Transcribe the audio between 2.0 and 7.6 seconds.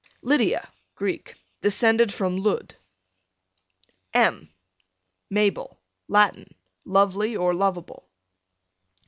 from Lud. M Mabel, Latin, lovely or